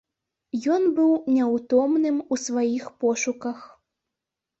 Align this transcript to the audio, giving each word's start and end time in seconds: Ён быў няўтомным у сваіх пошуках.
Ён 0.75 0.83
быў 0.99 1.11
няўтомным 1.35 2.17
у 2.37 2.39
сваіх 2.45 2.87
пошуках. 3.05 3.59